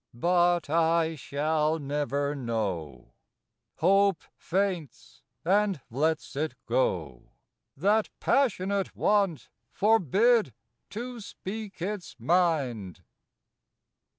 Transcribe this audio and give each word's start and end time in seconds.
But 0.15 0.67
I 0.67 1.13
shall 1.13 1.77
never 1.77 2.33
know, 2.33 3.13
Hope 3.75 4.23
faints, 4.35 5.21
and 5.45 5.79
lets 5.91 6.35
it 6.35 6.55
go, 6.65 7.33
That 7.77 8.09
passionate 8.19 8.95
want 8.95 9.49
forbid 9.69 10.55
to 10.89 11.19
speak 11.19 11.83
its 11.83 12.15
mind. 12.17 13.03